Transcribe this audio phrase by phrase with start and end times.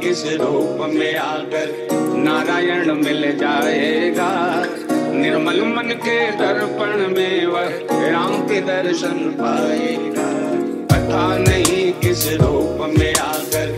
[0.00, 4.30] किस रूप में आकर नारायण मिल जाएगा?
[5.12, 7.68] निर्मल मन के दर्पण में वह
[8.10, 10.26] राम के दर्शन पाएगा।
[10.92, 13.75] पता नहीं किस रूप में आकर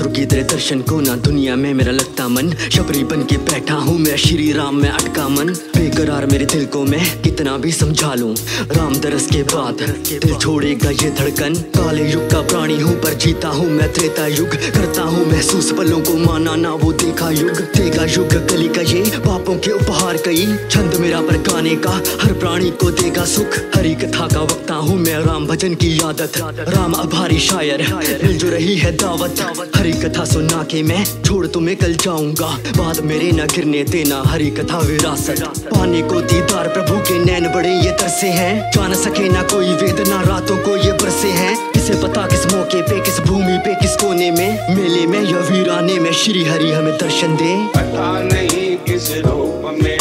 [0.00, 3.74] सांस रुकी तेरे दर्शन को ना दुनिया में मेरा लगता मन। शबरी बन के बैठा
[3.76, 8.14] हूँ मैं, श्री राम में अटका मन। बेकरार मेरे दिल को मैं कितना भी समझा
[8.14, 8.34] लूँ।
[8.70, 13.48] राम दरस के बाद दिल छोड़ेगा ये धड़कन। काले युग का प्राणी हूँ पर जीता
[13.48, 18.04] हूँ मैं, त्रेता युग। करता हूँ महसूस पलों को माना ना वो देखा युग। देगा
[18.06, 22.70] युग कली का ये पापों के उपहार कई। छंद मेरा पर गाने का हर प्राणी
[22.80, 26.38] को देगा सुख। हरी कथा का वक्ता हूँ मैं, राम भजन की आदत
[26.68, 27.86] राम आभारी शायर,
[28.24, 29.40] मिल जो रही है दावत।
[29.76, 34.50] हरी कथा सुना के मैं छोड़ तुम्हें कल जाऊँगा। बाद मेरे न गिरने देना हरी
[34.50, 35.42] कथा विरासत।
[35.74, 40.20] पाने को दीदार प्रभु के नैन बड़े ये तरसे हैं। जान सके ना कोई वेदना,
[40.20, 44.30] रातों को ये बरसे हैं। किसे पता किस मौके पे, किस भूमि पे, किस कोने
[44.30, 49.78] में। मेले में या वीराने में श्री हरि हमें दर्शन दे। पता नहीं किस रूप
[49.82, 49.99] में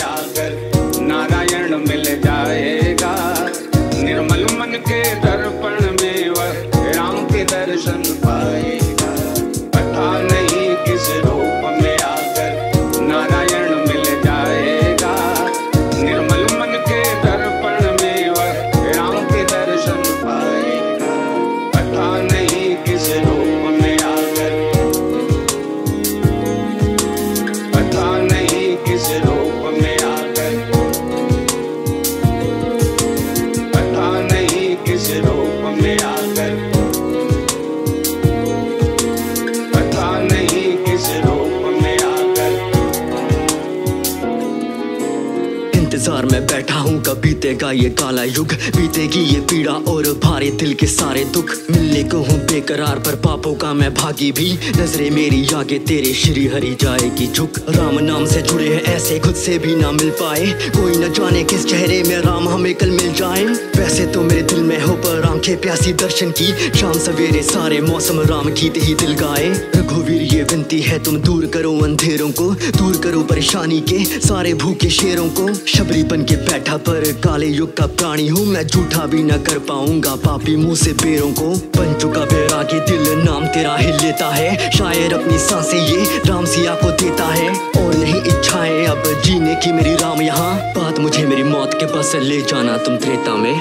[45.89, 50.73] इंतज़ार में बैठा हूँ कब बीतेगा ये काला युग। बीतेगी ये पीड़ा और भारे दिल
[50.73, 55.41] के सारे दुख। मिलने को हूँ बेकरार, पर पापों का मैं भागी भी। नजरे मेरी
[55.55, 59.75] आगे, तेरे श्री हरी जाएगी झुक। राम नाम से जुड़े हैं, ऐसे खुद से भी
[59.75, 63.43] ना मिल पाए। कोई न जाने किस चेहरे में राम हमें कल मिल जाए।
[63.77, 66.47] वैसे तो मेरे दिल में हो पर आँखें प्यासी दर्शन की।
[66.79, 71.45] शाम सवेरे सारे मौसम राम गीत ही दिल गाए। रघुवीर, ये विनती है तुम दूर
[71.47, 75.47] करो अंधेरों को। दूर करो परेशानी के सारे भूखे शेरों को।
[75.79, 79.59] शबरी बन के बैठा पर काले युग का प्राणी हूँ। मैं झूठा भी न कर
[79.67, 84.71] पाऊँगा। पापी मुँह से पेड़ों को बन चुका बैरागी दिल नाम तेरा ही लेता है।
[84.71, 89.71] शायर अपनी साँसें ये राम सिया को देता है। और नहीं इच्छाएँ अब जीने की
[89.71, 93.55] मेरी राम यहाँ। बात मुझे मेरी मौत के बस ले जाना, तुम त्रेता में।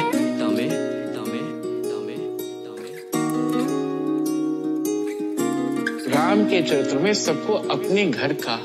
[6.09, 8.61] राम के चरित्र में सबको अपने घर का,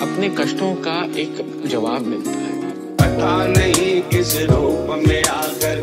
[0.00, 2.63] अपने कष्टों का एक जवाब मिलता है।
[3.14, 5.76] पता नहीं किस रूप में आकर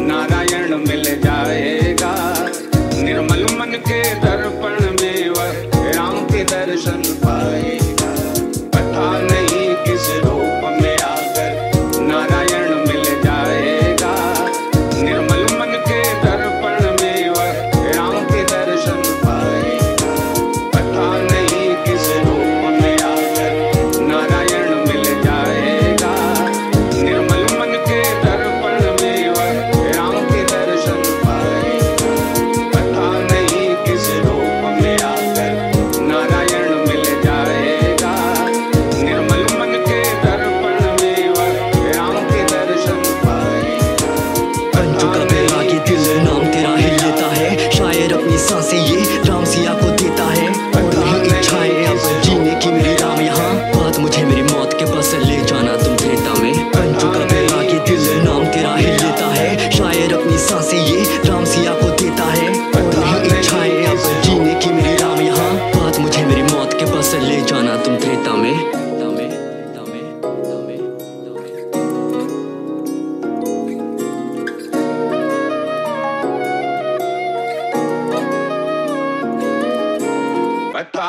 [0.00, 2.12] नारायण मिल जाएगा।
[3.02, 5.52] निर्मल मन के दर्पण में वह
[5.92, 7.87] राम के दर्शन पाएगा।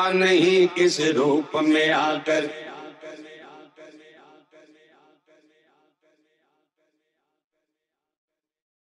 [0.08, 2.69] नहीं किस रूप में आकर